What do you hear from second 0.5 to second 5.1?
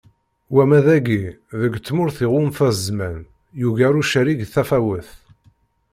Wama dagi, deg tmurt iɣunfa zzman; yugar ucerrig tafawet.